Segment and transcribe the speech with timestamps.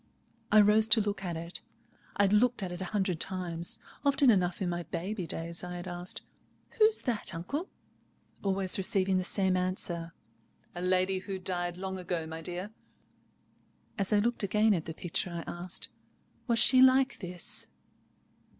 [0.51, 1.61] I rose to look at it.
[2.17, 3.77] I had looked at it a hundred times.
[4.03, 6.23] Often enough in my baby days I had asked,
[6.79, 7.69] "Who's that, uncle?"
[8.41, 10.13] always receiving the same answer:
[10.73, 12.71] "A lady who died long ago, my dear."
[13.95, 15.87] As I looked again at the picture, I asked,
[16.47, 17.67] "Was she like this?"